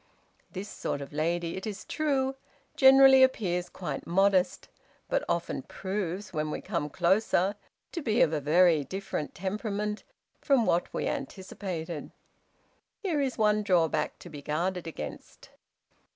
This 0.49 0.67
sort 0.67 0.99
of 0.99 1.13
lady, 1.13 1.55
it 1.57 1.67
is 1.67 1.85
true, 1.85 2.33
generally 2.75 3.21
appears 3.21 3.69
quite 3.69 4.07
modest; 4.07 4.67
but 5.09 5.23
often 5.29 5.61
proves, 5.61 6.33
when 6.33 6.49
we 6.49 6.59
come 6.59 6.89
closer, 6.89 7.53
to 7.91 8.01
be 8.01 8.21
of 8.23 8.33
a 8.33 8.41
very 8.41 8.83
different 8.83 9.35
temperament 9.35 10.03
from 10.39 10.65
what 10.65 10.91
we 10.91 11.05
anticipated. 11.07 12.09
Here 12.97 13.21
is 13.21 13.37
one 13.37 13.61
drawback 13.61 14.17
to 14.17 14.29
be 14.31 14.41
guarded 14.41 14.87
against. 14.87 15.51